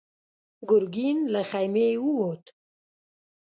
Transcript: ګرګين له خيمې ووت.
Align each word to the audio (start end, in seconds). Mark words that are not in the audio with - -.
ګرګين 0.69 1.17
له 1.33 1.41
خيمې 1.49 1.89
ووت. 2.05 2.45